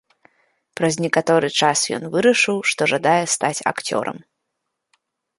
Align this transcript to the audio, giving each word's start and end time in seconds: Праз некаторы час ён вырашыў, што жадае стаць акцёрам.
Праз 0.79 0.95
некаторы 1.05 1.47
час 1.65 1.79
ён 1.97 2.03
вырашыў, 2.15 2.57
што 2.71 2.81
жадае 2.93 3.19
стаць 3.35 3.61
акцёрам. 3.73 4.17